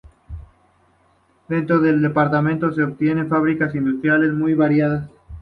Dentro 1.47 1.79
del 1.79 2.01
departamento 2.01 2.71
se 2.73 2.81
observan 2.81 3.29
fábricas 3.29 3.75
e 3.75 3.77
industrias 3.77 4.33
muy 4.33 4.55
variadas. 4.55 5.07